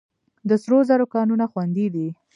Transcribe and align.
د 0.49 0.51
سرو 0.63 0.77
زرو 0.89 1.05
کانونه 1.13 1.45
خوندي 1.51 1.87
دي؟ 1.95 2.07